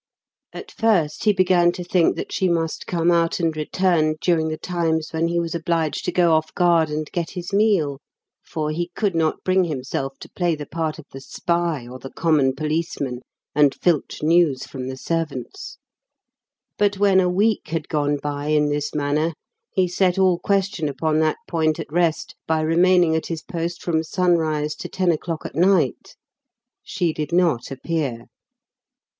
At 0.51 0.71
first, 0.71 1.25
he 1.25 1.31
began 1.31 1.71
to 1.73 1.83
think 1.83 2.15
that 2.15 2.31
she 2.31 2.49
must 2.49 2.87
come 2.87 3.11
out 3.11 3.39
and 3.39 3.55
return 3.55 4.15
during 4.19 4.47
the 4.47 4.57
times 4.57 5.09
when 5.13 5.27
he 5.27 5.39
was 5.39 5.53
obliged 5.53 6.05
to 6.05 6.11
go 6.11 6.33
off 6.33 6.51
guard 6.55 6.89
and 6.89 7.07
get 7.11 7.29
his 7.33 7.53
meal 7.53 7.99
for 8.43 8.71
he 8.71 8.89
could 8.95 9.13
not 9.13 9.43
bring 9.43 9.65
himself 9.65 10.17
to 10.21 10.29
play 10.31 10.55
the 10.55 10.65
part 10.65 10.97
of 10.97 11.05
the 11.11 11.21
spy 11.21 11.87
or 11.87 11.99
the 11.99 12.09
common 12.09 12.55
policeman, 12.55 13.19
and 13.53 13.75
filch 13.75 14.23
news 14.23 14.65
from 14.65 14.87
the 14.87 14.97
servants 14.97 15.77
but 16.79 16.97
when 16.97 17.19
a 17.19 17.29
week 17.29 17.67
had 17.67 17.87
gone 17.87 18.17
by 18.17 18.47
in 18.47 18.69
this 18.69 18.95
manner, 18.95 19.33
he 19.69 19.87
set 19.87 20.17
all 20.17 20.39
question 20.39 20.89
upon 20.89 21.19
that 21.19 21.37
point 21.47 21.79
at 21.79 21.93
rest 21.93 22.33
by 22.47 22.59
remaining 22.61 23.15
at 23.15 23.27
his 23.27 23.43
post 23.43 23.83
from 23.83 24.01
sunrise 24.01 24.73
to 24.73 24.89
ten 24.89 25.11
o'clock 25.11 25.45
at 25.45 25.53
night. 25.53 26.15
She 26.81 27.13
did 27.13 27.31
not 27.31 27.69
appear. 27.69 28.25